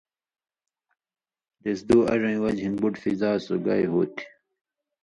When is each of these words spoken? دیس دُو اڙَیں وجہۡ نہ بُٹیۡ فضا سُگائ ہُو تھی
دیس 1.61 1.79
دُو 1.87 1.97
اڙَیں 2.13 2.39
وجہۡ 2.43 2.69
نہ 2.71 2.77
بُٹیۡ 2.81 2.99
فضا 3.01 3.31
سُگائ 3.45 3.83
ہُو 3.91 4.01
تھی 4.15 4.25